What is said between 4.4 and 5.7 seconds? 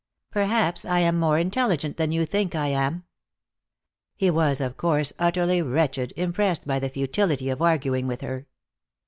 of course, utterly